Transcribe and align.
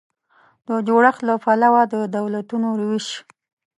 د 0.67 0.69
جوړښت 0.87 1.21
له 1.29 1.35
پلوه 1.43 1.83
د 1.93 1.95
دولتونو 2.17 2.69
وېش 2.79 3.07